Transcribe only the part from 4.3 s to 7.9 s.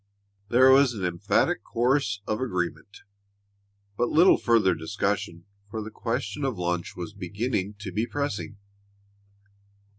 further discussion, for the question of lunch was beginning